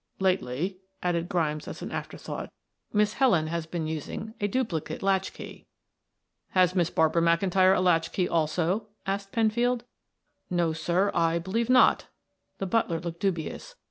Lately," 0.19 0.79
added 1.03 1.29
Grimes 1.29 1.67
as 1.67 1.83
an 1.83 1.91
after 1.91 2.17
thought, 2.17 2.51
"Miss 2.91 3.13
Helen 3.13 3.45
has 3.45 3.67
been 3.67 3.85
using 3.85 4.33
a 4.41 4.47
duplicate 4.47 5.03
latch 5.03 5.31
key." 5.31 5.67
"Has 6.57 6.73
Miss 6.73 6.89
Barbara 6.89 7.21
McIntyre 7.21 7.77
a 7.77 7.81
latch 7.81 8.11
key, 8.11 8.27
also?" 8.27 8.87
asked 9.05 9.31
Penfield. 9.31 9.83
"No, 10.49 10.73
sir, 10.73 11.11
I 11.13 11.37
believe 11.37 11.69
not," 11.69 12.07
the 12.57 12.65
butler 12.65 12.99
looked 12.99 13.19
dubious. 13.19 13.75